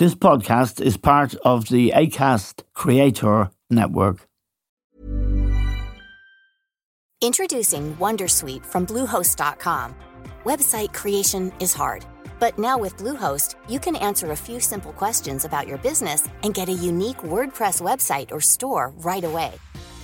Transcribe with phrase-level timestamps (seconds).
[0.00, 4.26] This podcast is part of the ACAST Creator Network.
[7.20, 9.94] Introducing Wondersuite from Bluehost.com.
[10.44, 12.06] Website creation is hard,
[12.38, 16.54] but now with Bluehost, you can answer a few simple questions about your business and
[16.54, 19.52] get a unique WordPress website or store right away.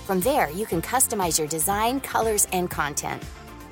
[0.05, 3.23] From there, you can customize your design, colors, and content.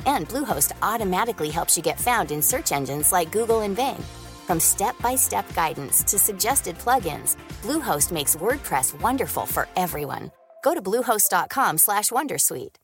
[0.08, 4.04] And Bluehost automatically helps you get found in search engines like Google and Bing.
[4.46, 10.32] From step-by-step guidance to suggested plugins, Bluehost makes WordPress wonderful for everyone.
[10.64, 12.76] Go to bluehost.com/wondersuite.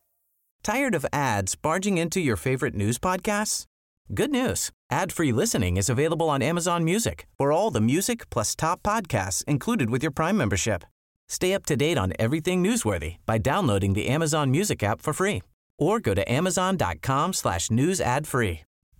[0.64, 3.66] Tired of ads barging into your favorite news podcasts?
[4.14, 4.72] Good news.
[4.92, 7.26] Ad-free listening is available on Amazon Music.
[7.38, 10.84] For all the music plus top podcasts included with your Prime membership.
[11.30, 15.42] Stay up to date on everything newsworthy by downloading the Amazon Music app for free
[15.80, 17.34] or go to amazon.com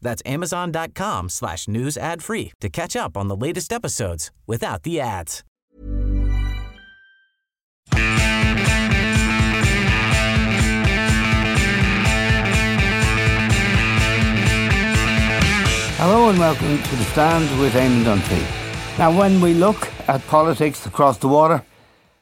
[0.02, 5.00] That's amazon.com slash news ad free to catch up on the latest episodes without the
[5.00, 5.44] ads.
[16.04, 18.98] Hello and welcome to The Stand with Eamon Dunphy.
[18.98, 21.64] Now, when we look at politics across the water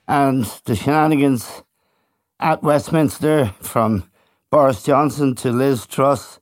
[0.05, 1.63] and the shenanigans
[2.41, 4.03] at Westminster from
[4.51, 6.38] Boris Johnson to Liz Truss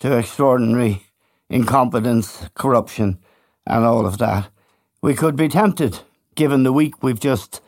[0.00, 1.02] to extraordinary
[1.48, 3.18] incompetence, corruption,
[3.66, 4.48] and all of that.
[5.02, 6.00] We could be tempted,
[6.34, 7.60] given the week we've just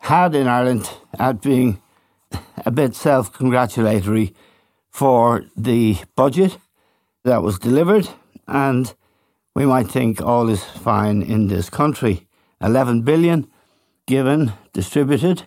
[0.00, 1.80] had in Ireland, at being
[2.64, 4.34] a bit self congratulatory
[4.90, 6.58] for the budget
[7.24, 8.08] that was delivered,
[8.48, 8.94] and
[9.54, 12.26] we might think all is fine in this country.
[12.60, 13.46] 11 billion
[14.06, 15.42] given, distributed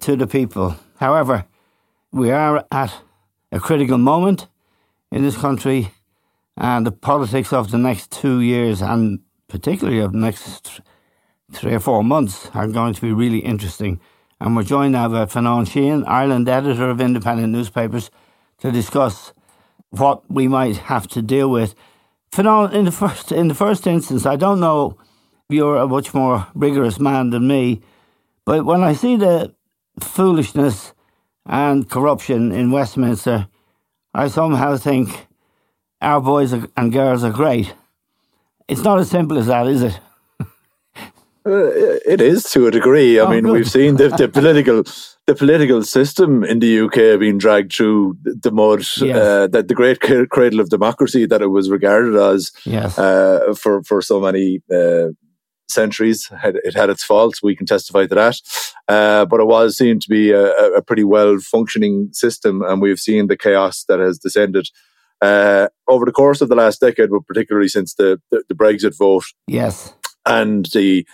[0.00, 0.76] to the people.
[0.98, 1.44] However,
[2.12, 2.94] we are at
[3.52, 4.48] a critical moment
[5.14, 5.92] in this country,
[6.56, 10.80] and the politics of the next two years, and particularly of the next
[11.52, 14.00] three or four months, are going to be really interesting.
[14.40, 18.10] And we're joined now by Fionnán Sheahan, Ireland editor of independent newspapers,
[18.58, 19.32] to discuss
[19.90, 21.76] what we might have to deal with.
[22.32, 24.98] Fionnán, in the first in the first instance, I don't know
[25.48, 27.82] you're a much more rigorous man than me,
[28.44, 29.54] but when I see the
[30.00, 30.92] foolishness
[31.46, 33.46] and corruption in Westminster,
[34.14, 35.26] I somehow think
[36.00, 37.74] our boys and girls are great.
[38.68, 40.00] It's not as simple as that, is it?
[41.46, 43.20] Uh, it is to a degree.
[43.20, 43.52] I oh, mean, good.
[43.52, 44.82] we've seen the, the political
[45.26, 48.80] the political system in the UK being dragged through the mud.
[48.96, 49.16] Yes.
[49.16, 52.98] Uh, that the great cradle of democracy that it was regarded as yes.
[52.98, 55.08] uh, for for so many uh,
[55.68, 56.30] centuries.
[56.42, 57.42] It had its faults.
[57.42, 58.36] We can testify to that.
[58.88, 62.62] Uh, but it was seen to be a, a, pretty well functioning system.
[62.62, 64.68] And we've seen the chaos that has descended
[65.22, 68.96] uh, over the course of the last decade, but particularly since the, the, the Brexit
[68.96, 69.24] vote.
[69.46, 69.94] Yes.
[70.26, 71.06] And the,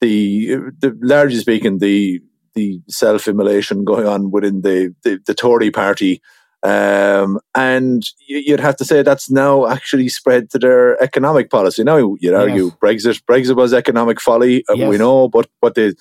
[0.00, 2.20] the, the largely speaking, the,
[2.54, 6.20] the self immolation going on within the, the, the Tory party
[6.66, 11.84] um, and you'd have to say that's now actually spread to their economic policy.
[11.84, 12.76] Now you'd argue yes.
[12.82, 14.64] Brexit, Brexit was economic folly.
[14.68, 14.88] Uh, yes.
[14.88, 15.92] We know, but but they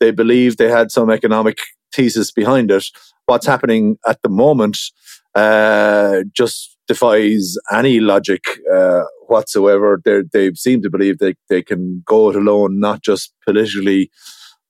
[0.00, 1.58] they believe they had some economic
[1.92, 2.86] thesis behind it.
[3.26, 4.78] What's happening at the moment
[5.34, 10.00] uh, just defies any logic uh, whatsoever.
[10.02, 14.10] They they seem to believe they they can go it alone, not just politically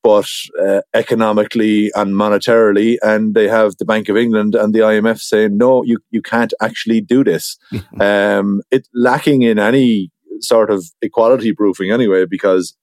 [0.06, 0.31] but
[0.65, 2.97] uh, economically and monetarily.
[3.03, 6.55] And they have the Bank of England and the IMF saying, no, you, you can't
[6.62, 7.59] actually do this.
[8.00, 12.77] um, it lacking in any sort of equality proofing anyway, because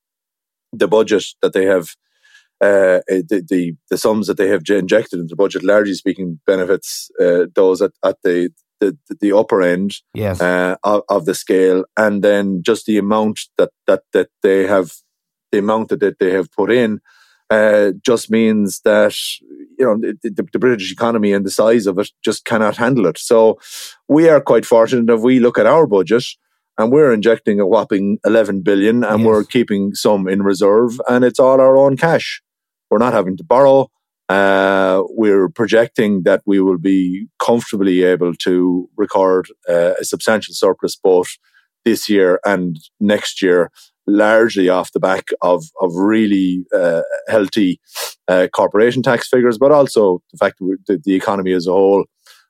[0.73, 1.91] the budget that they have,
[2.59, 7.09] uh, the, the, the sums that they have injected into the budget, largely speaking, benefits
[7.21, 8.49] uh, those at, at the,
[8.81, 10.41] the, the upper end yes.
[10.41, 14.91] uh, of, of, the scale, and then just the amount that that that they have
[15.53, 16.99] the amount that they have put in
[17.53, 19.15] uh, just means that
[19.77, 23.05] you know the, the, the, British economy and the size of it just cannot handle
[23.05, 23.17] it.
[23.17, 23.59] So
[24.07, 26.25] we are quite fortunate if we look at our budget
[26.77, 29.27] and we're injecting a whopping 11 billion and yes.
[29.27, 32.41] we're keeping some in reserve and it's all our own cash.
[32.89, 33.89] We're not having to borrow.
[34.29, 40.95] Uh, we're projecting that we will be comfortably able to record uh, a substantial surplus
[40.95, 41.29] both
[41.85, 43.69] this year and next year
[44.07, 47.79] largely off the back of of really uh, healthy
[48.27, 50.57] uh, corporation tax figures, but also the fact
[50.87, 52.05] that the economy as a whole,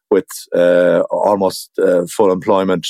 [0.09, 2.87] with uh, almost uh, full employment,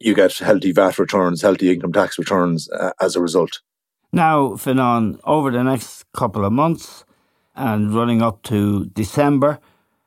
[0.00, 3.60] you get healthy VAT returns, healthy income tax returns uh, as a result.
[4.12, 7.04] Now, Fionnán, over the next couple of months
[7.56, 9.58] and running up to December,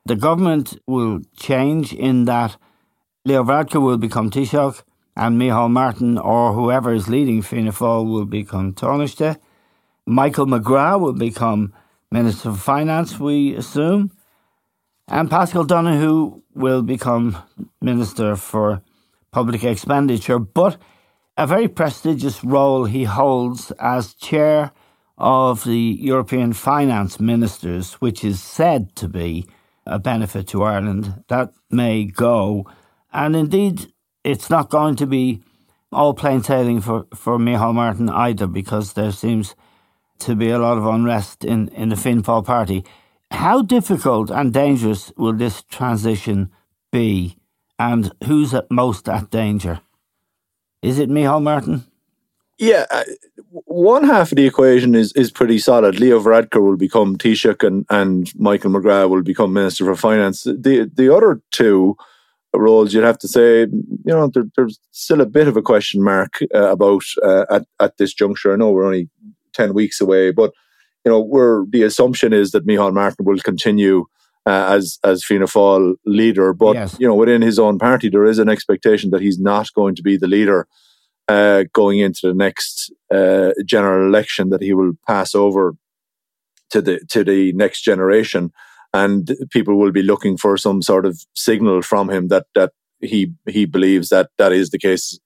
[0.05, 2.57] the government will change in that
[3.25, 4.83] Leo Varadkar will become Taoiseach
[5.17, 9.37] and Micheál Martin or whoever is leading Fianna Fáil will become Taoiseach.
[10.05, 11.73] Michael McGrath will become
[12.11, 14.11] Minister of Finance, we assume.
[15.07, 17.37] And Paschal Donohoe will become
[17.81, 18.83] Minister for
[19.31, 20.37] Public Expenditure.
[20.37, 20.77] But
[21.35, 24.71] a very prestigious role he holds as chair
[25.17, 29.47] of the European Finance Ministers, which is said to be
[29.87, 31.23] a benefit to Ireland.
[31.27, 32.69] That may go.
[33.11, 33.91] And indeed,
[34.27, 35.41] it's not going to be
[35.91, 39.55] all plain sailing for, for Micheál Martin either, because there seems
[40.19, 42.83] to be a lot of unrest in, in the Finn party.
[43.31, 46.51] How difficult and dangerous will this transition
[46.91, 47.37] be,
[47.79, 49.79] and who's at most at danger?
[50.81, 51.85] Is it Micheál Martin?
[52.57, 53.03] Yeah, uh,
[53.65, 55.99] one half of the equation is is pretty solid.
[55.99, 60.43] Leo Varadkar will become Taoiseach and, and Michael McGrath will become Minister for Finance.
[60.43, 61.95] The the other two
[62.59, 63.69] roles, you'd have to say, you
[64.05, 67.97] know, there, there's still a bit of a question mark uh, about uh, at at
[67.97, 68.53] this juncture.
[68.53, 69.09] I know we're only
[69.53, 70.51] ten weeks away, but
[71.05, 74.05] you know, where the assumption is that Micheál Martin will continue
[74.45, 76.97] uh, as as Fianna Fáil leader, but yes.
[76.99, 80.01] you know, within his own party, there is an expectation that he's not going to
[80.01, 80.67] be the leader
[81.27, 84.49] uh, going into the next uh, general election.
[84.49, 85.75] That he will pass over
[86.69, 88.51] to the to the next generation
[89.03, 93.33] and people will be looking for some sort of signal from him that that he
[93.47, 95.19] he believes that that is the case.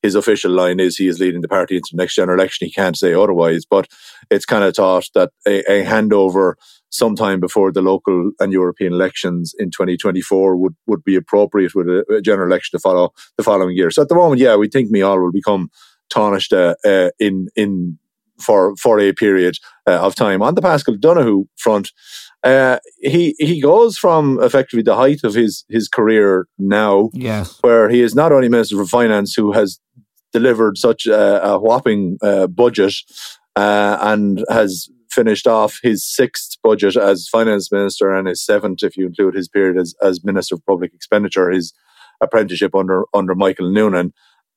[0.00, 2.68] His official line is he is leading the party into the next general election.
[2.68, 3.88] He can't say otherwise, but
[4.30, 6.54] it's kind of thought that a, a handover
[6.90, 12.04] sometime before the local and European elections in 2024 would, would be appropriate with a,
[12.16, 13.90] a general election to follow the following year.
[13.90, 15.68] So at the moment, yeah, we think Micheál will become
[16.14, 17.98] Tánaiste uh, uh, in in
[18.40, 20.42] for for a period uh, of time.
[20.42, 21.92] On the Paschal Donohoe front,
[22.44, 27.88] uh, he he goes from effectively the height of his his career now, yes, where
[27.88, 29.80] he is not only Minister for Finance who has
[30.32, 32.94] delivered such a, a whopping uh, budget
[33.56, 38.96] uh, and has finished off his sixth budget as finance minister and his seventh, if
[38.96, 41.72] you include his period as, as minister of public expenditure, his
[42.20, 44.12] apprenticeship under under Michael Noonan,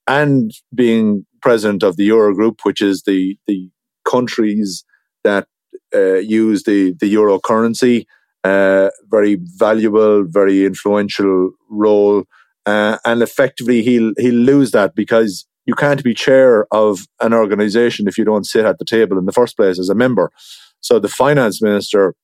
[0.07, 3.69] and being president of the Eurogroup, which is the the
[4.07, 4.83] countries
[5.23, 5.47] that
[5.95, 8.07] uh, use the the euro currency.
[8.43, 12.23] Uh, very valuable, very influential role,
[12.65, 18.07] uh, and effectively he'll he'll lose that because you can't be chair of an organization
[18.07, 20.31] if you don't sit at the table in the first place as a member.
[20.79, 22.15] So the finance minister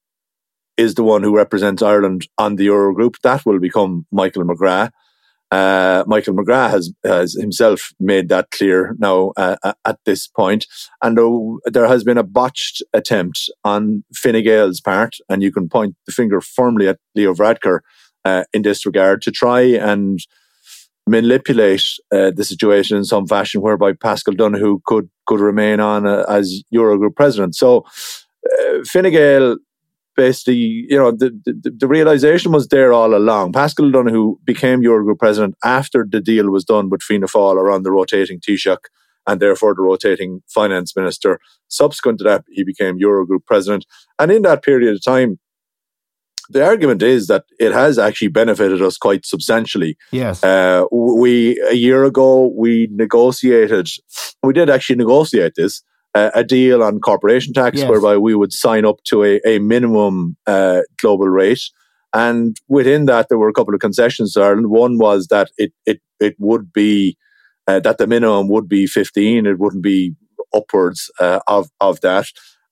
[0.76, 3.16] is the one who represents Ireland on the Eurogroup.
[3.24, 4.92] That will become Michael McGrath.
[5.50, 9.56] Uh, Michael McGrath has, has himself made that clear now uh,
[9.86, 10.66] at this point.
[11.02, 15.70] And uh, there has been a botched attempt on Fine Gael's part, and you can
[15.70, 17.80] point the finger firmly at Leo Varadkar
[18.26, 20.20] uh, in this regard to try and
[21.08, 26.26] manipulate uh, the situation in some fashion whereby Paschal Donohoe could, could remain on uh,
[26.28, 27.56] as Eurogroup president.
[27.56, 27.86] So
[28.86, 29.58] Fine Gael
[30.18, 30.56] basically,
[30.90, 33.54] you know, the, the, the, realization was there all along.
[33.54, 37.92] Paschal Donohoe became Eurogroup president after the deal was done with Fianna Fáil around the
[37.92, 38.80] rotating Taoiseach
[39.28, 41.40] and therefore the rotating finance minister.
[41.68, 43.86] Subsequent to that, he became Eurogroup president.
[44.18, 45.40] And in that period of time,
[46.50, 49.98] the argument is that it has actually benefited us quite substantially.
[50.12, 50.44] Yes.
[50.44, 53.90] Uh, we, a year ago, we negotiated,
[54.42, 55.84] we did actually negotiate this
[56.34, 57.90] a deal on corporation tax yes.
[57.90, 61.62] whereby we would sign up to a, a minimum uh, global rate.
[62.14, 64.70] And within that, there were a couple of concessions to Ireland.
[64.70, 67.18] One was that it, it, it would be,
[67.68, 69.46] uh, that the minimum would be 15.
[69.46, 70.16] It wouldn't be
[70.54, 72.28] upwards uh, of, of that.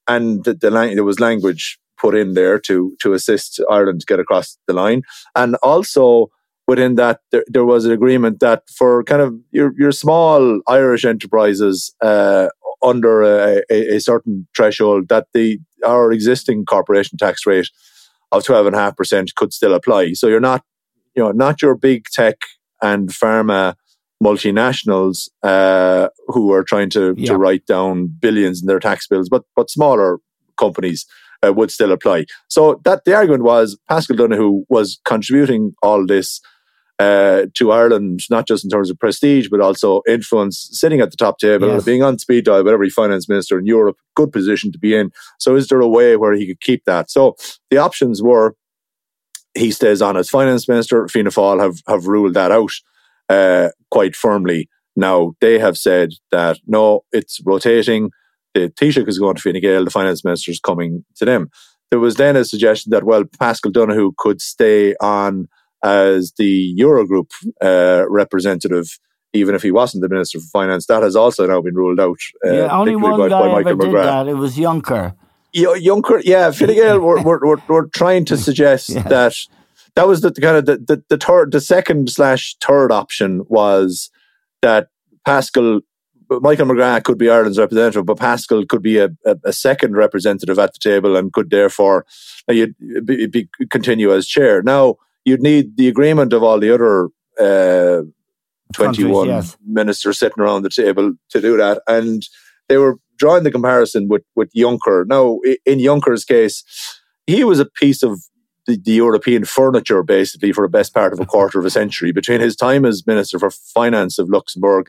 [0.07, 4.05] And the, the lang- there was language put in there to, to assist Ireland to
[4.05, 5.03] get across the line.
[5.35, 6.29] And also,
[6.67, 11.05] within that, there, there was an agreement that for kind of your, your small Irish
[11.05, 12.47] enterprises uh,
[12.85, 17.69] under a, a, a, certain threshold that the our existing corporation tax rate
[18.31, 20.13] of twelve and a half percent could still apply.
[20.13, 20.63] So you're not,
[21.15, 22.37] you know, not your big tech
[22.81, 23.75] and pharma
[24.23, 27.31] multinationals uh, who are trying to, yeah.
[27.31, 30.19] to write down billions in their tax bills, but but smaller
[30.57, 31.05] companies
[31.45, 32.25] uh, would still apply.
[32.47, 36.39] So that the argument was Paschal Donohoe was contributing all this
[36.99, 41.17] uh, to Ireland, not just in terms of prestige, but also influence, sitting at the
[41.17, 41.83] top table, yes.
[41.83, 45.11] being on speed dial with every finance minister in Europe, good position to be in.
[45.39, 47.11] So, is there a way where he could keep that?
[47.11, 47.35] So,
[47.69, 48.55] the options were
[49.55, 51.07] he stays on as finance minister.
[51.07, 52.71] Fianna Fáil have, have ruled that out
[53.29, 54.69] uh, quite firmly.
[54.95, 58.11] Now, they have said that no, it's rotating.
[58.53, 61.49] The Taoiseach is going to Fine Gael, the finance minister is coming to them.
[61.91, 65.47] There was then a suggestion that, well, Paschal Donohoe could stay on
[65.85, 68.99] as the Eurogroup uh, representative
[69.33, 70.85] even if he wasn't the Minister for Finance.
[70.85, 72.17] That has also now been ruled out.
[72.45, 74.27] Uh, yeah, only one by, guy by ever did that.
[74.27, 75.13] It was Juncker.
[75.53, 79.03] Juncker, yeah, Fine Gael were, were, were, were, trying to suggest yeah.
[79.03, 79.35] that
[79.95, 83.45] that was the, the kind of the, the, the third, the second slash third option
[83.47, 84.09] was
[84.61, 84.87] that
[85.25, 85.81] Paschal
[86.29, 90.57] Michael McGrath could be Ireland's representative, but Paschal could be a, a, a second representative
[90.57, 92.05] at the table and could therefore
[92.49, 92.75] uh, you'd
[93.05, 94.61] be, be, continue as chair.
[94.63, 98.03] Now you'd need the agreement of all the other uh,
[98.73, 99.57] twenty-one yes.
[99.65, 102.23] ministers sitting around the table to do that, and
[102.69, 105.05] they were drawing the comparison with with Juncker.
[105.07, 106.63] Now in Juncker's case,
[107.27, 108.19] he was a piece of
[108.67, 112.11] the, the, European furniture basically for the best part of a quarter of a century
[112.11, 114.87] between his time as Minister for Finance of Luxembourg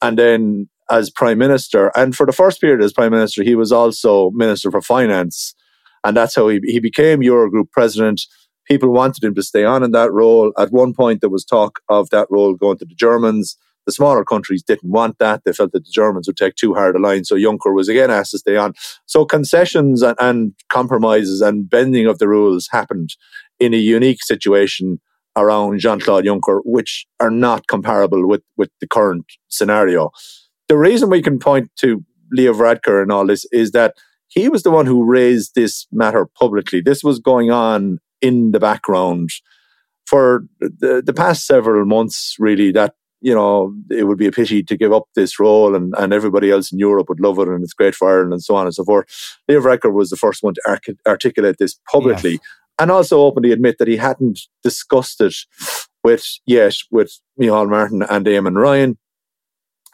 [0.00, 1.92] and then as prime minister.
[1.96, 5.54] And for the first period as prime minister, he was also minister for finance.
[6.04, 8.22] And that's how he, he became Eurogroup president.
[8.68, 10.52] People wanted him to stay on in that role.
[10.58, 13.56] At one point, there was talk of that role going to the Germans.
[13.86, 15.42] The smaller countries didn't want that.
[15.44, 17.24] They felt that the Germans would take too hard a line.
[17.24, 18.74] So Juncker was again asked to stay on.
[19.06, 23.16] So concessions and, and compromises and bending of the rules happened
[23.58, 25.00] in a unique situation
[25.36, 30.10] around Jean Claude Juncker, which are not comparable with, with the current scenario
[30.68, 33.94] the reason we can point to Leo Varadkar and all this is that
[34.28, 36.82] he was the one who raised this matter publicly.
[36.82, 39.30] This was going on in the background
[40.06, 44.62] for the, the past several months, really, that, you know, it would be a pity
[44.62, 47.62] to give up this role and, and everybody else in Europe would love it and
[47.62, 49.06] it's great for Ireland and so on and so forth.
[49.48, 52.40] Leo Varadkar was the first one to arc- articulate this publicly yes.
[52.78, 55.34] and also openly admit that he hadn't discussed it
[56.02, 58.96] with, yet, with Micheál Martin and Eamon Ryan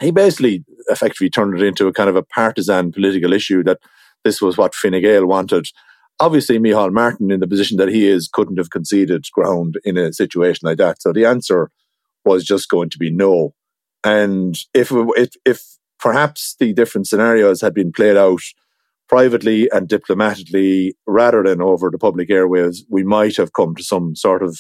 [0.01, 3.79] he basically effectively turned it into a kind of a partisan political issue that
[4.25, 5.67] this was what Fine Gael wanted.
[6.21, 10.13] Obviously, Micheál Martin, in the position that he is, couldn't have conceded ground in a
[10.13, 11.03] situation like that.
[11.03, 11.71] So the answer
[12.25, 13.55] was just going to be no.
[14.05, 15.63] And if if, if
[15.99, 18.43] perhaps the different scenarios had been played out
[19.09, 24.15] privately and diplomatically rather than over the public airwaves, we might have come to some
[24.15, 24.59] sort of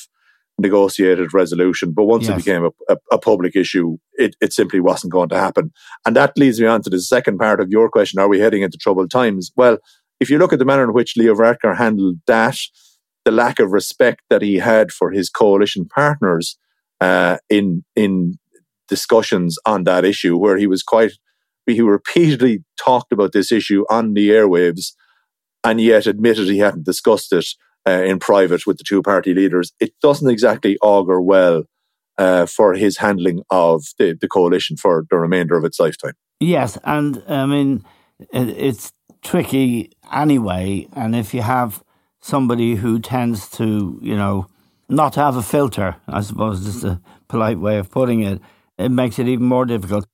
[0.58, 1.92] negotiated resolution.
[1.92, 2.32] But once yes.
[2.32, 5.73] it became a, a, a, public issue, it, it simply wasn't going to happen.
[6.06, 8.62] And that leads me on to the second part of your question Are we heading
[8.62, 9.50] into troubled times?
[9.56, 9.78] Well,
[10.21, 12.56] if you look at the manner in which Leo Varadkar handled that,
[13.25, 16.59] the lack of respect that he had for his coalition partners
[17.00, 18.35] uh, in in
[18.88, 21.12] discussions on that issue, where he was quite
[21.66, 24.92] he repeatedly talked about this issue on the airwaves,
[25.62, 27.47] and yet admitted he hadn't discussed it
[27.87, 31.64] uh, in private with the two party leaders, it doesn't exactly augur well
[32.18, 36.14] uh, for his handling of the, the coalition for the remainder of its lifetime.
[36.40, 37.85] Yes, and I mean,
[38.33, 38.92] it's
[39.24, 40.86] tricky anyway.
[40.94, 41.82] And if you have
[42.20, 44.46] somebody who tends to, you know,
[44.88, 48.40] not have a filter, I suppose is a polite way of putting it,
[48.78, 50.06] it makes it even more difficult.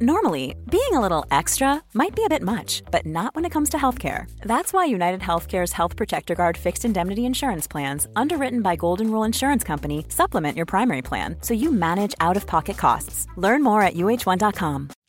[0.00, 3.70] Normally, being a little extra might be a bit much, but not when it comes
[3.70, 4.26] to healthcare.
[4.42, 9.22] That's why United Healthcare's Health Protector Guard fixed indemnity insurance plans, underwritten by Golden Rule
[9.22, 13.28] Insurance Company, supplement your primary plan so you manage out of pocket costs.
[13.36, 14.90] Learn more at uh1.com.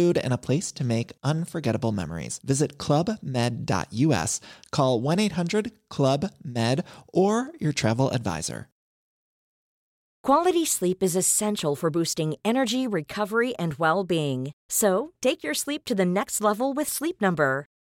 [0.00, 2.40] food, and a place to make unforgettable memories.
[2.44, 4.40] Visit clubmed.us,
[4.70, 8.68] call 1 800 Club Med, or your travel advisor.
[10.22, 14.52] Quality sleep is essential for boosting energy, recovery, and well being.
[14.68, 17.66] So take your sleep to the next level with Sleep Number.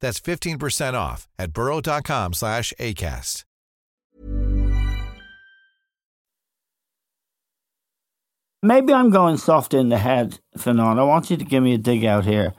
[0.00, 3.44] That's 15% off at burrow.com slash ACAST.
[8.62, 10.98] Maybe I'm going soft in the head, Fionnán.
[10.98, 12.52] I want you to give me a dig out here.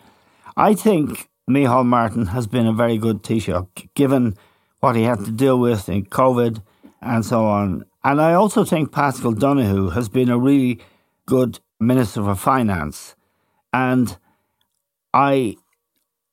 [0.58, 4.36] I think Micheál Martin has been a very good Taoiseach, given
[4.80, 6.64] what he had to deal with in COVID
[7.02, 7.86] and so on.
[8.04, 10.80] And I also think Paschal Donohoe has been a really
[11.28, 13.16] good Minister for Finance.
[13.72, 14.18] And
[15.14, 15.58] I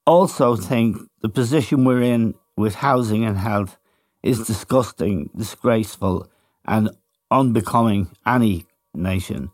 [0.09, 3.77] also think the position we're in with housing and health
[4.23, 6.29] is disgusting, disgraceful,
[6.65, 6.91] and
[7.31, 9.51] unbecoming any nation.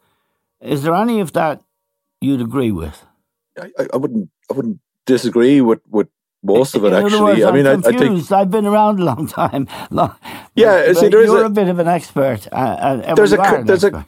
[0.61, 1.61] Is there any of that
[2.21, 3.05] you'd agree with?
[3.61, 4.31] I, I wouldn't.
[4.51, 6.09] I wouldn't disagree with, with
[6.43, 6.93] most of it.
[6.93, 8.33] In actually, words, I mean, I, I'm I think confused.
[8.33, 9.69] I've been around a long time.
[9.91, 10.15] Long,
[10.55, 12.47] Yeah, but see, there is you're a- a, bit of an expert.
[12.53, 14.07] Uh, uh, There's a you co- are an there's a- expert.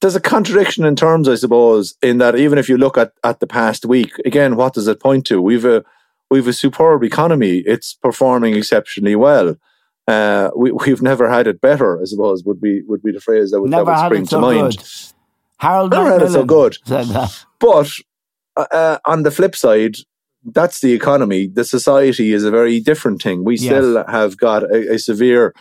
[0.00, 3.40] There's a contradiction in terms, I suppose, in that even if you look at, at
[3.40, 5.40] the past week, again, what does it point to?
[5.42, 5.84] We've a
[6.30, 7.62] we've a superb economy.
[7.66, 9.56] It's performing exceptionally well.
[10.06, 13.50] Uh, we we've never had it better, I suppose, would be would be the phrase
[13.50, 14.76] that would, Never that would had spring it so to mind.
[14.76, 14.88] good.
[15.58, 16.76] Harold Never had it so good.
[17.58, 17.90] But
[18.56, 19.96] uh, on the flip side,
[20.44, 21.48] that's the economy.
[21.48, 23.44] The society is a very different thing.
[23.44, 23.64] We Yes.
[23.64, 25.54] still have got a, a severe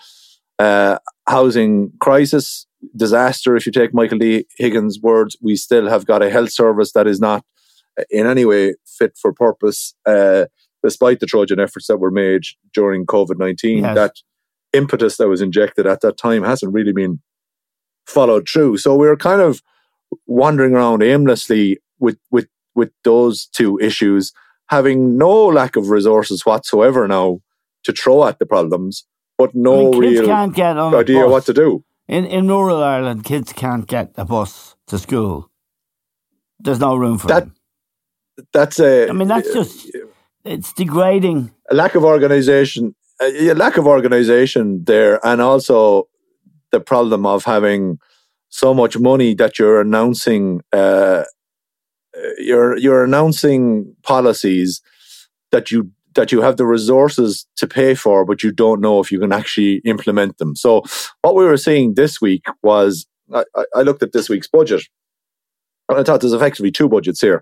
[0.59, 3.55] uh, housing crisis, disaster.
[3.55, 4.45] If you take Michael D.
[4.57, 7.43] Higgins' words, we still have got a health service that is not
[8.09, 10.45] in any way fit for purpose, uh,
[10.83, 13.79] despite the Trojan efforts that were made during COVID 19.
[13.79, 13.95] Yes.
[13.95, 14.13] That
[14.73, 17.21] impetus that was injected at that time hasn't really been
[18.05, 18.77] followed through.
[18.77, 19.61] So we're kind of
[20.25, 24.31] wandering around aimlessly with, with, with those two issues,
[24.69, 27.39] having no lack of resources whatsoever now
[27.83, 29.05] to throw at the problems,
[29.37, 31.83] but I no mean, real can't get on idea what to do.
[32.07, 35.49] In in rural Ireland, kids can't get a bus to school.
[36.59, 37.53] There's no room for That- them.
[38.53, 39.09] That's a.
[39.09, 39.91] I mean, that's just
[40.43, 41.51] it's degrading.
[41.71, 46.07] a lack of organization, a lack of organization there, and also
[46.71, 47.97] the problem of having
[48.49, 51.23] so much money that you're announcing, uh,
[52.37, 54.81] you're you're announcing policies
[55.51, 59.11] that you that you have the resources to pay for, but you don't know if
[59.11, 60.55] you can actually implement them.
[60.55, 60.83] So,
[61.21, 64.83] what we were seeing this week was I, I- looked at this week's budget,
[65.87, 67.41] and I thought there's effectively two budgets here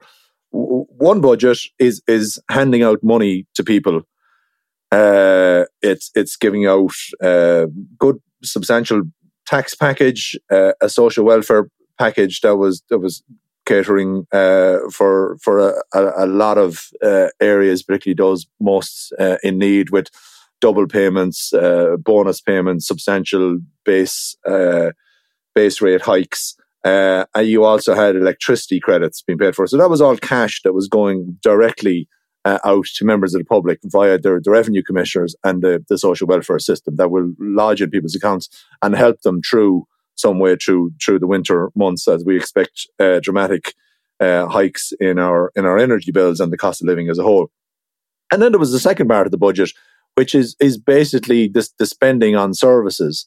[0.51, 4.01] one budget is is handing out money to people.
[4.91, 9.03] Uh, it's it's giving out uh, good substantial
[9.45, 13.23] tax package, uh, a social welfare package that was that was
[13.65, 19.57] catering uh, for for a, a, lot of uh, areas, particularly those most uh, in
[19.57, 20.09] need, with
[20.61, 24.91] double payments, uh, bonus payments, substantial base uh,
[25.53, 26.55] base rate hikes.
[26.83, 29.65] Uh, and you also had electricity credits being paid for.
[29.65, 32.07] So that was all cash that was going directly
[32.45, 36.27] out to members of the public via the, the revenue commissioners and the, the social
[36.27, 38.49] welfare system that will lodge in people's accounts
[38.83, 43.19] and help them through some way through through the winter months as we expect uh,
[43.21, 43.73] dramatic
[44.19, 47.23] uh, hikes in our in our energy bills and the cost of living as a
[47.23, 47.49] whole.
[48.31, 49.71] And then there was the second part of the budget,
[50.15, 53.25] which is is basically this, the spending on services.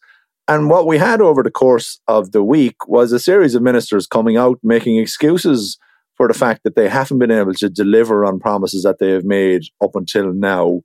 [0.49, 4.07] And what we had over the course of the week was a series of ministers
[4.07, 5.79] coming out making excuses
[6.17, 9.25] for the fact that they haven't been able to deliver on promises that they have
[9.25, 10.81] made up until now,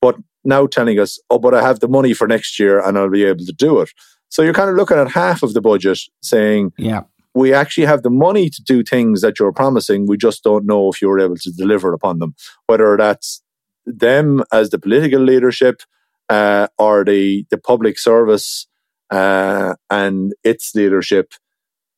[0.00, 3.10] but now telling us, oh, but I have the money for next year and I'll
[3.10, 3.90] be able to do it.
[4.36, 7.04] So you're kind of looking at half of the budget saying, Yeah.
[7.34, 10.06] we actually have the money to do things that you're promising.
[10.06, 12.34] We just don't know if you're able to deliver upon them.
[12.66, 13.42] Whether that's
[13.86, 15.80] them as the political leadership
[16.28, 18.66] uh, or the the public service
[19.10, 21.32] uh, and its leadership,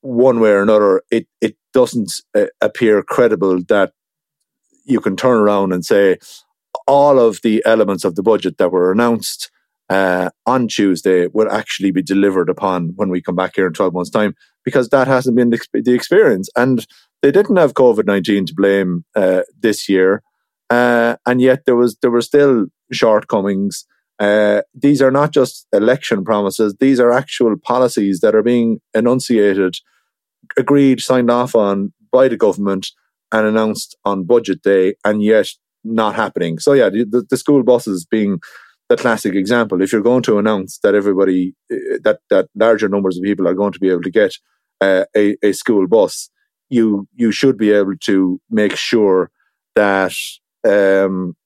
[0.03, 3.91] one way or another, it it doesn't uh, appear credible that
[4.85, 6.19] you can turn around and say
[6.87, 9.51] all of the elements of the budget that were announced
[9.89, 13.93] uh, on Tuesday will actually be delivered upon when we come back here in 12
[13.93, 16.49] months' time, because that hasn't been the, experience.
[16.57, 16.87] And
[17.23, 20.23] they didn't have COVID 19 to blame uh, this year.
[20.71, 23.87] Uh, and yet there was there were still shortcomings.
[24.19, 29.77] Uh, these are not just election promises; these are actual policies that are being enunciated,
[30.59, 32.89] agreed, signed off on by the government,
[33.33, 35.49] and announced on budget day, and yet
[35.85, 36.59] not happening.
[36.59, 38.41] So yeah, the, the school buses being
[38.89, 39.83] the classic example.
[39.83, 43.55] If you're going to announce that everybody, uh, that that larger numbers of people are
[43.55, 44.35] going to be able to get
[44.81, 46.31] uh, a, a school bus,
[46.69, 49.31] you you should be able to make sure
[49.75, 50.15] that
[50.67, 51.37] um,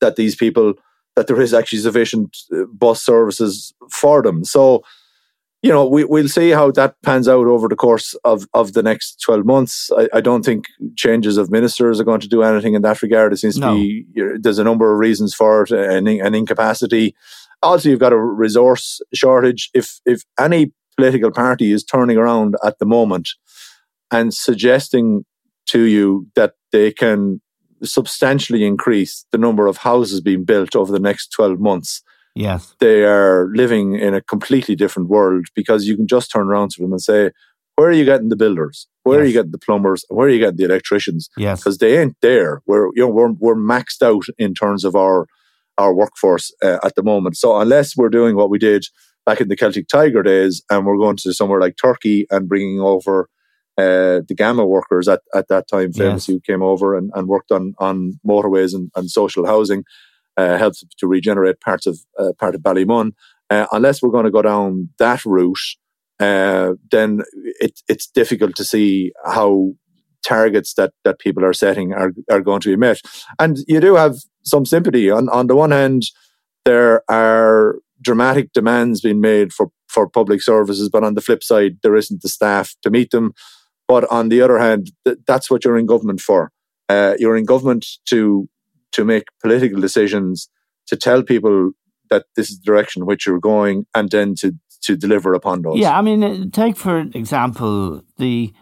[0.00, 0.74] that these people
[1.16, 4.44] that there is actually sufficient uh, bus services for them.
[4.44, 4.82] So
[5.64, 8.82] you know, we, we'll see how that pans out over the course of, of the
[8.82, 9.90] next 12 months.
[9.96, 13.32] I, I don't think changes of ministers are going to do anything in that regard.
[13.32, 13.72] It seems no.
[13.72, 14.04] to be,
[14.38, 17.16] there's a number of reasons for it, an, an incapacity.
[17.62, 19.70] Also, you've got a resource shortage.
[19.72, 23.30] If, if any political party is turning around at the moment
[24.10, 25.24] and suggesting
[25.68, 27.40] to you that they can
[27.82, 32.02] substantially increase the number of houses being built over the next 12 months,
[32.34, 32.74] Yes.
[32.80, 36.82] They are living in a completely different world because you can just turn around to
[36.82, 37.30] them and say,
[37.76, 38.88] where are you getting the builders?
[39.02, 39.22] Where yes.
[39.22, 40.04] are you getting the plumbers?
[40.08, 41.28] Where are you getting the electricians?
[41.36, 41.60] Yes.
[41.60, 42.62] Because they ain't there.
[42.66, 45.26] We're, you know, we're, we're maxed out in terms of our,
[45.78, 47.36] our workforce uh, at the moment.
[47.36, 48.86] So unless we're doing what we did
[49.26, 52.80] back in the Celtic Tiger days and we're going to somewhere like Turkey and bringing
[52.80, 53.28] over
[53.76, 56.40] uh, the Gama workers at, at that time, famously, yes.
[56.46, 59.84] who came over and, and worked on, on motorways and, and social housing
[60.36, 63.12] uh, helps to regenerate parts of uh, part of Ballymun.
[63.50, 65.58] Uh, unless we're going to go down that route,
[66.20, 67.22] uh, then
[67.60, 69.72] it, it's difficult to see how
[70.26, 73.00] targets that, that people are setting are, are going to be met.
[73.38, 75.10] And you do have some sympathy.
[75.10, 76.04] On, on the one hand,
[76.64, 81.78] there are dramatic demands being made for, for public services, but on the flip side,
[81.82, 83.34] there isn't the staff to meet them.
[83.86, 86.50] But on the other hand, th- that's what you're in government for.
[86.88, 88.48] Uh, you're in government to
[88.94, 90.48] to make political decisions,
[90.86, 91.72] to tell people
[92.10, 94.52] that this is the direction in which you're going, and then to
[94.82, 95.78] to deliver upon those.
[95.78, 98.52] Yeah, I mean, uh, take for example the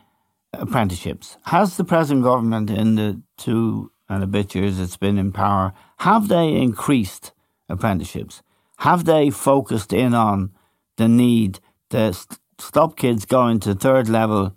[0.52, 1.36] apprenticeships.
[1.46, 5.72] Has the present government in the two and a bit years it's been in power,
[5.98, 7.32] have they increased
[7.68, 8.42] apprenticeships?
[8.78, 10.52] Have they focused in on
[10.96, 14.54] the need to st- stop kids going to third level,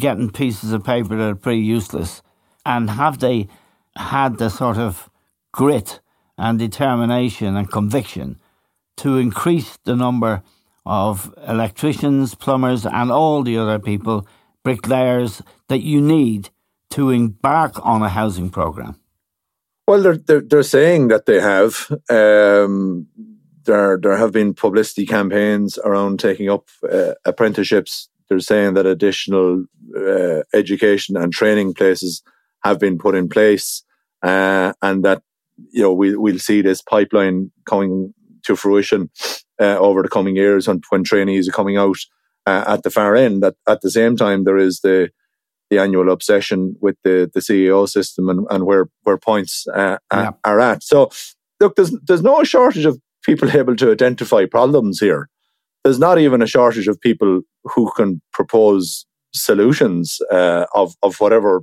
[0.00, 2.22] getting pieces of paper that are pretty useless?
[2.64, 3.48] And have they
[3.96, 5.10] had the sort of
[5.54, 6.00] grit
[6.36, 8.40] and determination and conviction
[8.96, 10.42] to increase the number
[10.84, 14.26] of electricians, plumbers, and all the other people,
[14.64, 16.50] bricklayers, that you need
[16.90, 19.00] to embark on a housing program?
[19.86, 21.88] Well, they're, they're, they're saying that they have.
[22.10, 23.06] Um,
[23.64, 28.08] there, there have been publicity campaigns around taking up uh, apprenticeships.
[28.28, 29.64] They're saying that additional
[29.96, 32.22] uh, education and training places
[32.64, 33.84] have been put in place,
[34.22, 35.22] uh, and that
[35.70, 38.12] you know, we, we'll see this pipeline coming
[38.44, 39.10] to fruition
[39.60, 41.96] uh, over the coming years when, when trainees are coming out
[42.46, 43.44] uh, at the far end.
[43.44, 45.10] At, at the same time, there is the
[45.70, 50.30] the annual obsession with the, the CAO system and, and where, where points uh, yeah.
[50.44, 50.82] are at.
[50.82, 51.10] So,
[51.60, 55.28] look, there's, there's no shortage of people able to identify problems here.
[55.82, 61.62] There's not even a shortage of people who can propose solutions uh, of, of whatever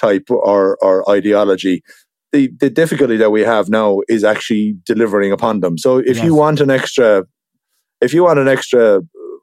[0.00, 1.82] type or, or ideology
[2.34, 5.78] the, the difficulty that we have now is actually delivering upon them.
[5.78, 6.24] So if yes.
[6.24, 7.22] you want an extra,
[8.00, 9.02] if you want an extra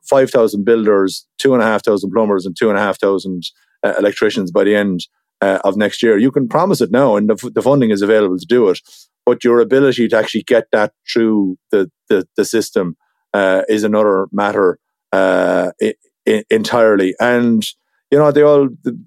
[0.10, 3.44] 5,000 builders, two and a half thousand plumbers and two and a half thousand
[3.82, 5.08] uh, electricians by the end
[5.40, 8.38] uh, of next year, you can promise it now and the, the funding is available
[8.38, 8.80] to do it.
[9.26, 12.98] But your ability to actually get that through the, the, the system
[13.34, 14.80] uh, is another matter
[15.14, 15.96] uh, I-
[16.28, 17.16] I- entirely.
[17.22, 17.66] And,
[18.12, 19.00] you know, they all, the,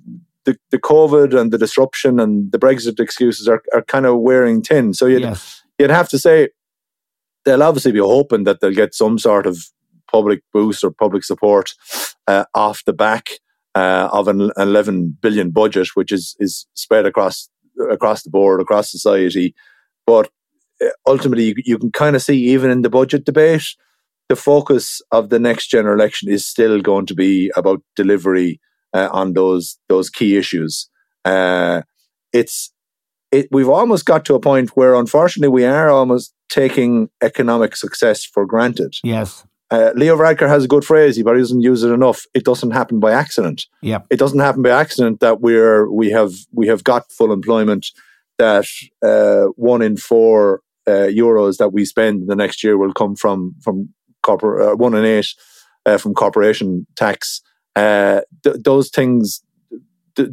[0.45, 4.63] the, the COVID and the disruption and the Brexit excuses are, are kind of wearing
[4.63, 4.95] thin.
[4.95, 5.63] So you'd, yes.
[5.79, 6.49] you'd have to say
[7.45, 9.59] they'll obviously be hoping that they'll get some sort of
[10.11, 11.73] public boost or public support
[12.27, 13.31] uh, off the back
[13.75, 17.49] uh, of an 11 billion budget, which is, is spread across
[17.91, 19.53] across the board, across society.
[20.07, 20.31] But
[20.81, 23.67] uh, ultimately, you, you can kind of see even in the budget debate,
[24.29, 28.61] the focus of the next general election is still going to be about delivery
[28.95, 30.89] uh, on those those key issues.
[31.25, 31.83] Uh,
[32.33, 32.73] it's
[33.33, 38.25] it, we've almost got to a point where, unfortunately, we are almost taking economic success
[38.25, 38.95] for granted.
[39.03, 39.45] Yes.
[39.71, 42.27] Uh, Leo Varadkar has a good phrase, but he doesn't use it enough.
[42.33, 43.67] It doesn't happen by accident.
[43.83, 44.01] Yeah.
[44.09, 47.87] It doesn't happen by accident that we're we have we have got full employment.
[48.39, 48.67] That
[49.03, 53.17] uh, one in four uh, euros that we spend in the next year will come
[53.17, 53.89] from from
[54.23, 55.27] corporate uh, one in eight
[55.87, 57.41] uh, from corporation tax
[57.77, 59.43] uh, th- those things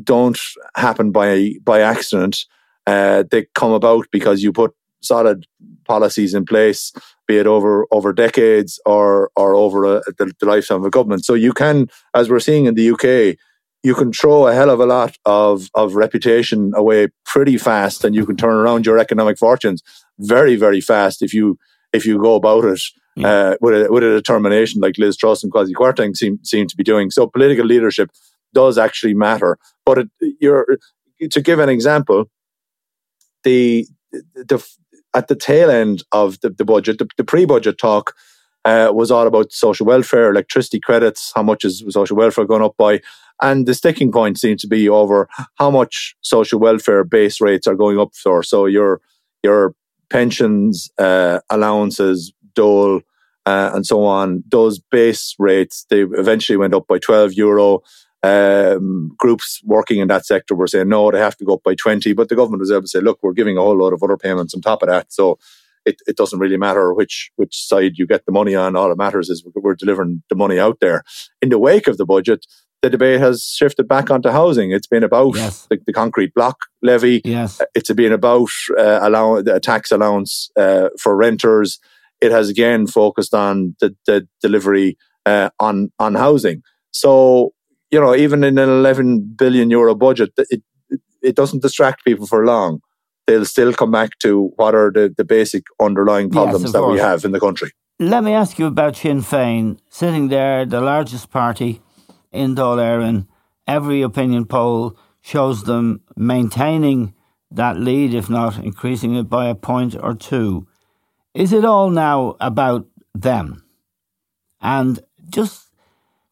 [0.03, 0.39] don't
[0.75, 2.45] happen by by accident.
[2.87, 5.45] Uh, they come about because you put solid
[5.85, 6.93] policies in place,
[7.27, 11.25] be it over over decades or or over a, the, the lifetime of a government.
[11.25, 13.37] So you can, as we're seeing in the UK,
[13.83, 18.13] you can throw a hell of a lot of, of reputation away pretty fast and
[18.13, 19.81] you can turn around your economic fortunes
[20.19, 21.57] very, very fast if you
[21.93, 22.81] if you go about it
[23.23, 26.75] uh, with, a, with a determination like Liz Truss and Kwasi Kwarteng seem, seem to
[26.75, 27.11] be doing.
[27.11, 28.09] So political leadership
[28.53, 29.57] does actually matter.
[29.85, 30.77] But it, you're,
[31.29, 32.25] to give an example,
[33.43, 33.87] the,
[34.35, 34.65] the
[35.13, 38.13] at the tail end of the, the budget, the, the pre-budget talk,
[38.63, 42.77] uh, was all about social welfare, electricity credits, how much is social welfare going up
[42.77, 43.01] by,
[43.41, 47.75] and the sticking point seems to be over how much social welfare base rates are
[47.75, 48.43] going up for.
[48.43, 49.01] So your
[49.43, 49.73] your
[50.11, 53.01] pensions, uh, allowances, dole,
[53.45, 57.81] uh, and so on, those base rates they eventually went up by twelve euro.
[58.23, 61.75] Um, groups working in that sector were saying no, they have to go up by
[61.75, 64.03] twenty, but the government was able to say, look, we're giving a whole lot of
[64.03, 65.39] other payments on top of that, so
[65.85, 68.75] it, it doesn't really matter which which side you get the money on.
[68.75, 71.03] All it matters is we're delivering the money out there.
[71.41, 72.45] In the wake of the budget,
[72.81, 74.71] the debate has shifted back onto housing.
[74.71, 75.67] It's been about yes.
[75.69, 77.21] the, the, concrete block levy.
[77.23, 77.61] Yes.
[77.75, 81.79] It's been about uh, allow, a tax allowance uh, for renters.
[82.21, 86.61] It has again focused on the, the delivery uh, on on housing.
[86.91, 87.53] So
[87.89, 90.61] you know, even in an 11 billion euro budget, it
[91.21, 92.79] it doesn't distract people for long
[93.27, 96.93] they'll still come back to what are the, the basic underlying problems yes, that course.
[96.93, 97.71] we have in the country.
[97.99, 101.81] Let me ask you about Sinn Féin, sitting there, the largest party
[102.31, 103.27] in Dáil Éireann.
[103.67, 107.13] Every opinion poll shows them maintaining
[107.51, 110.67] that lead, if not increasing it by a point or two.
[111.33, 113.63] Is it all now about them?
[114.61, 115.69] And just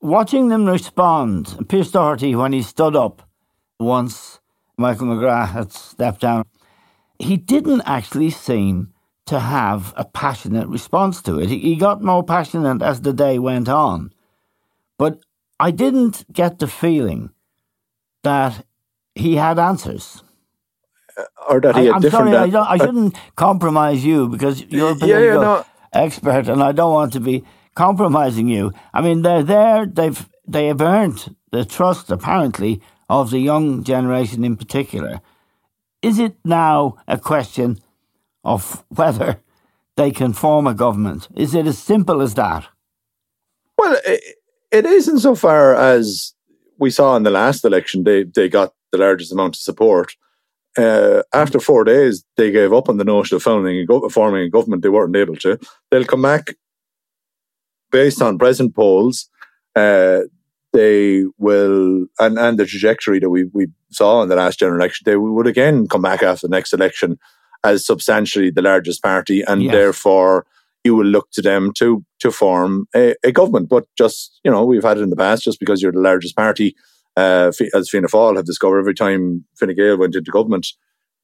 [0.02, 3.24] watching them respond, Pearse Doherty, when he stood up
[3.80, 4.40] once
[4.78, 6.46] Michael McGrath had stepped down,
[7.18, 8.94] he didn't actually seem
[9.26, 11.50] to have a passionate response to it.
[11.50, 14.12] He got more passionate as the day went on.
[14.98, 15.20] But
[15.60, 17.30] I didn't get the feeling
[18.24, 18.66] that
[19.16, 20.24] he had answers.
[21.48, 22.34] Or that he had I, am different.
[22.34, 25.66] Sorry, I, I, shouldn't compromise you because you're a political yeah, yeah, no.
[25.94, 27.44] expert, and I don't want to be
[27.76, 28.72] compromising you.
[28.94, 29.86] I mean, they're there.
[29.86, 35.22] They've they have earned the trust, apparently, of the young generation in particular.
[36.02, 37.80] Is it now a question
[38.44, 39.42] of whether
[39.96, 41.28] they can form a government?
[41.36, 42.68] Is it as simple as that?
[43.78, 44.36] Well, it,
[44.72, 46.34] it is insofar as
[46.80, 50.16] we saw in the last election, they, they got the largest amount of support.
[50.78, 54.50] Uh, after four days, they gave up on the notion of founding a forming a
[54.50, 54.84] government.
[54.84, 55.60] They weren't able to.
[55.90, 56.56] They'll come back
[57.92, 59.30] based on present polls.
[59.76, 60.22] Uh,
[60.72, 65.06] they will, and, and the trajectory that we, we saw in the last general election,
[65.06, 67.18] they would again come back after the next election
[67.64, 69.72] as substantially the largest party, and yes.
[69.72, 70.46] therefore
[70.84, 73.68] you will look to them to to form a, a, government.
[73.70, 75.44] But just you know, we've had it in the past.
[75.44, 76.76] Just because you're the largest party,
[77.20, 80.68] uh, as Fianna Fáil have discovered, every time Fine Gael went into government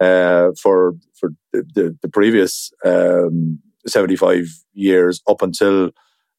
[0.02, 5.92] uh, for for the, the, the previous um, seventy five years up until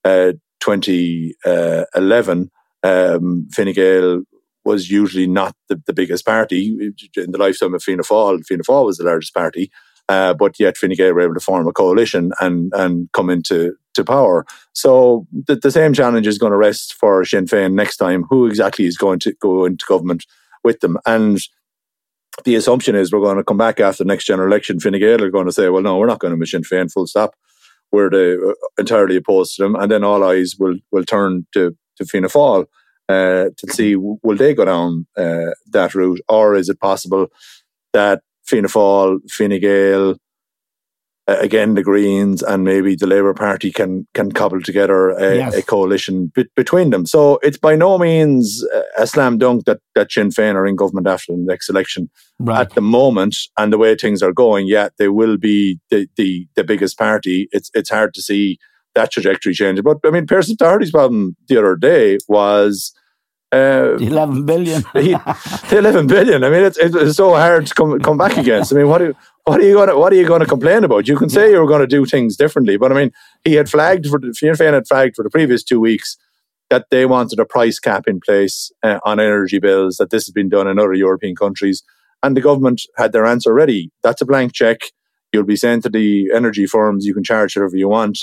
[0.04, 2.50] uh, 2011
[2.82, 4.22] um, Fine Gael
[4.64, 6.76] was usually not the, the biggest party.
[7.16, 9.70] In the lifetime of Fianna Fáil, Fianna Fáil was the largest party,
[10.08, 13.74] uh, but yet Fine Gael were able to form a coalition and, and come into
[13.96, 14.46] to power.
[14.72, 18.24] So the, the same challenge is going to rest for Sinn Féin next time.
[18.30, 20.24] Who exactly is going to go into government
[20.64, 20.96] with them?
[21.04, 21.38] And
[22.44, 24.80] the assumption is we're going to come back after the next general election.
[24.80, 26.92] Fine Gael are going to say, well, no, we're not going to miss Sinn Féin,
[26.92, 27.34] full stop.
[27.92, 29.74] We're the, uh, entirely opposed to them.
[29.74, 32.66] And then all eyes will, will turn to to Fianna Fáil
[33.08, 37.28] uh, to see will they go down uh, that route, or is it possible
[37.92, 40.16] that Fianna Fáil, Fine Gael,
[41.26, 45.56] again the Greens, and maybe the Labour Party can can cobble together a, yes.
[45.56, 47.06] a coalition be- between them.
[47.06, 48.64] So it's by no means
[48.96, 52.10] a slam dunk that that Sinn Féin are in government after the next election.
[52.38, 52.60] Right.
[52.60, 56.46] At the moment, and the way things are going, yet they will be the, the
[56.54, 57.48] the biggest party.
[57.52, 58.58] It's it's hard to see
[58.94, 59.84] that trajectory changing.
[59.84, 62.92] But I mean, Pearse Doherty's problem the other day was.
[63.52, 64.82] Uh, 11 billion.
[64.92, 65.16] he,
[65.70, 66.42] 11 billion.
[66.42, 68.72] I mean, it's, it's so hard to come come back against.
[68.72, 69.14] I mean, what are,
[69.46, 71.08] what are you going to what are you going to complain about?
[71.08, 73.12] You can say you were going to do things differently, but I mean,
[73.44, 76.16] he had flagged for Fianna Fáil had flagged for the previous two weeks
[76.68, 79.96] that they wanted a price cap in place uh, on energy bills.
[79.96, 81.82] That this has been done in other European countries,
[82.22, 83.90] and the government had their answer ready.
[84.02, 84.80] That's a blank check.
[85.32, 88.18] You'll be sent to the energy firms, you can charge whatever you want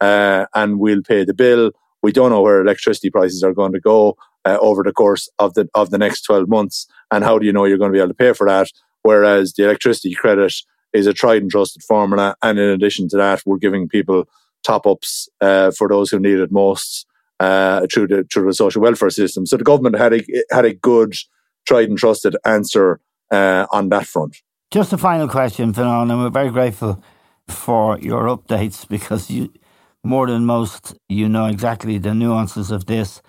[0.00, 1.72] uh, and we'll pay the bill.
[2.02, 5.54] We don't know where electricity prices are going to go uh, over the course of
[5.54, 8.00] the of the next twelve months, and how do you know you're going to be
[8.00, 8.68] able to pay for that?
[9.08, 10.54] Whereas the electricity credit
[10.92, 14.28] is a tried and trusted formula, and in addition to that, we're giving people
[14.62, 17.06] top ups uh, for those who need it most
[17.40, 19.46] uh, through the through the social welfare system.
[19.46, 21.14] So the government had a had a good,
[21.66, 24.36] tried and trusted answer uh, on that front.
[24.70, 27.02] Just a final question, Fionnán, and we're very grateful
[27.48, 29.48] for your updates because you
[30.04, 33.22] more than most, you know exactly the nuances of this.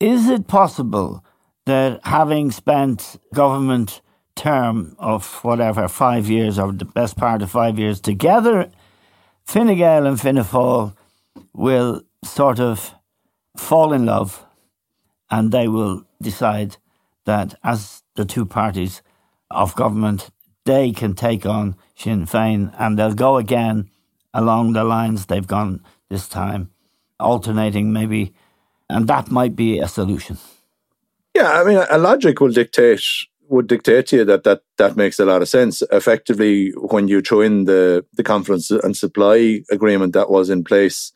[0.00, 1.24] Is it possible
[1.64, 4.02] that having spent government
[4.38, 8.70] term of whatever five years or the best part of five years together,
[9.44, 10.94] Fine Gael and Fianna
[11.52, 12.94] will sort of
[13.56, 14.44] fall in love
[15.30, 16.76] and they will decide
[17.24, 19.02] that as the two parties
[19.50, 20.30] of government,
[20.64, 23.90] they can take on Sinn Féin and they'll go again
[24.32, 26.70] along the lines they've gone this time,
[27.18, 28.32] alternating maybe,
[28.88, 30.38] and that might be a solution.
[31.34, 33.02] Yeah, I mean, a logic will dictate
[33.48, 35.82] would dictate to you that that that makes a lot of sense.
[35.92, 41.12] Effectively, when you throw in the the confidence and supply agreement that was in place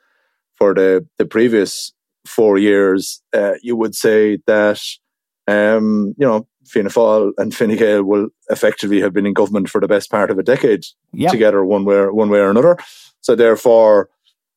[0.57, 1.93] for the the previous
[2.27, 4.81] four years, uh, you would say that
[5.47, 9.81] um, you know Fianna Fáil and Fine Gael will effectively have been in government for
[9.81, 11.31] the best part of a decade yep.
[11.31, 12.77] together, one way one way or another.
[13.21, 14.09] So therefore,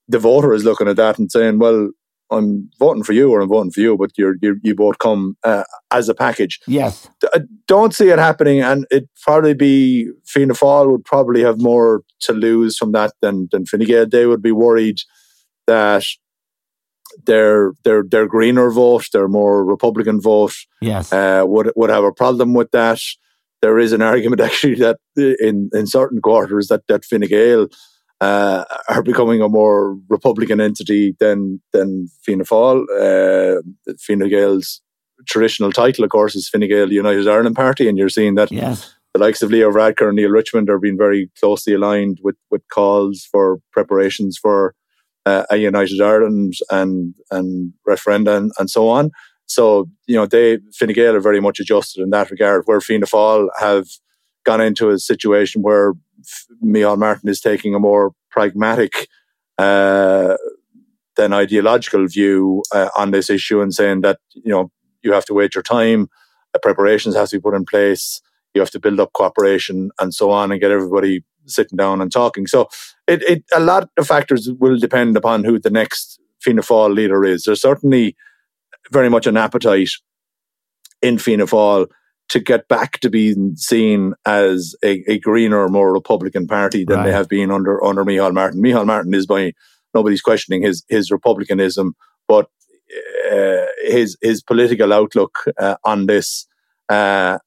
[0.07, 1.91] the voter is looking at that and saying, "Well,
[2.31, 5.37] I'm voting for you or I'm voting for you, but you're, you're you both come
[5.43, 10.53] uh, as a package." Yes, I don't see it happening, and it probably be Fianna
[10.53, 14.07] Fáil would probably have more to lose from that than than Fine Gael.
[14.07, 14.99] They would be worried
[15.67, 16.03] that
[17.25, 22.11] their their their greener vote, their more Republican vote, yes, uh, would would have a
[22.11, 22.99] problem with that.
[23.61, 27.67] There is an argument actually that in in certain quarters that that Fine Gael
[28.21, 32.83] uh, are becoming a more Republican entity than than Fianna Fáil.
[32.99, 33.61] Uh,
[33.99, 34.81] Fine Gael's
[35.27, 38.93] traditional title, of course, is Fine Gael United Ireland Party, and you're seeing that yes.
[39.13, 42.61] the likes of Leo Varadkar and Neale Richmond are being very closely aligned with with
[42.69, 44.75] calls for preparations for
[45.25, 49.11] uh, a United Ireland and and referenda and, and, so on.
[49.45, 52.63] So you know they Fine Gael are very much adjusted in that regard.
[52.65, 53.87] Where Fianna Fáil have
[54.45, 55.93] gone into a situation where
[56.63, 59.07] Micheál Martin is taking a more pragmatic
[59.57, 60.35] uh,
[61.15, 64.71] than ideological view uh, on this issue and saying that you know
[65.03, 66.07] you have to wait your time,
[66.53, 68.21] uh, preparations have to be put in place,
[68.53, 72.11] you have to build up cooperation and so on, and get everybody sitting down and
[72.11, 72.47] talking.
[72.47, 72.67] So
[73.07, 77.23] it, it a lot of factors will depend upon who the next Fianna Fáil leader
[77.23, 77.43] is.
[77.43, 78.15] There's certainly
[78.91, 79.91] very much an appetite
[81.01, 81.87] in Fianna Fáil
[82.29, 87.05] to get back to being seen as a, a greener, more Republican party than right.
[87.05, 88.61] they have been under under Micheál Martin.
[88.61, 89.53] Micheál Martin is by
[89.93, 91.95] nobody's questioning his his republicanism,
[92.27, 92.49] but
[93.31, 96.47] uh, his his political outlook uh, on this
[96.89, 97.37] uh,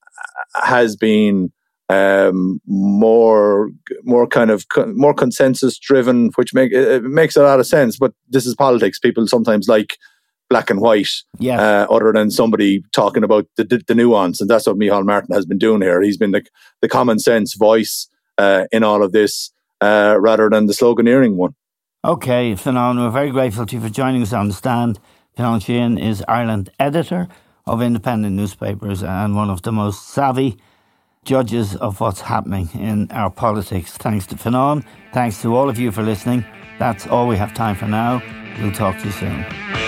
[0.54, 1.52] has been
[1.88, 3.70] um, more
[4.02, 4.64] more kind of
[4.94, 7.96] more consensus driven, which make it makes a lot of sense.
[7.96, 8.98] But this is politics.
[8.98, 9.96] People sometimes like
[10.48, 11.08] black and white,
[11.38, 11.60] yeah.
[11.60, 15.34] Uh, other than somebody talking about the, the, the, nuance, and that's what Micheál Martin
[15.34, 16.00] has been doing here.
[16.02, 16.42] He's been the
[16.80, 18.08] the common sense voice
[18.38, 21.54] uh, in all of this, uh, rather than the sloganeering one.
[22.04, 24.98] Okay, Fionnán, we're very grateful to you for joining us on the stand.
[25.36, 27.28] Fionnán Sheahan is Ireland editor
[27.66, 30.58] of independent newspapers and one of the most savvy
[31.24, 33.92] judges of what's happening in our politics.
[33.92, 34.84] Thanks to Fionnán.
[35.12, 36.44] Thanks to all of you for listening.
[36.78, 38.22] That's all we have time for now.
[38.60, 39.87] We'll talk to you soon.